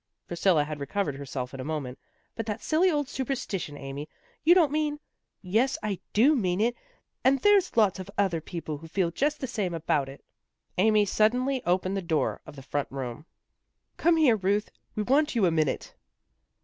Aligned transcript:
Priscilla 0.27 0.63
had 0.63 0.79
recovered 0.79 1.13
her 1.13 1.27
self 1.27 1.53
in 1.53 1.59
a 1.59 1.63
moment." 1.63 1.99
But 2.35 2.47
that 2.47 2.63
silly 2.63 2.89
old 2.89 3.07
super 3.07 3.33
stition, 3.33 3.79
Amy. 3.79 4.09
You 4.43 4.55
don't 4.55 4.71
mean" 4.71 4.99
Yes, 5.57 5.77
I 5.83 5.99
do 6.11 6.35
mean 6.35 6.59
it. 6.59 6.75
And 7.23 7.37
there's 7.43 7.77
lots 7.77 7.99
of 7.99 8.09
other 8.17 8.41
people 8.41 8.79
who 8.79 8.87
feel 8.87 9.11
just 9.11 9.39
the 9.41 9.45
same 9.45 9.75
about 9.75 10.09
it." 10.09 10.25
Amy 10.79 11.05
suddenly 11.05 11.63
opened 11.67 11.95
the 11.95 12.01
door 12.01 12.41
of 12.47 12.55
the 12.55 12.63
front 12.63 12.87
room." 12.89 13.27
Come 13.97 14.17
here, 14.17 14.37
Ruth, 14.37 14.71
we 14.95 15.03
want 15.03 15.35
you 15.35 15.45
a 15.45 15.51
minute." 15.51 15.93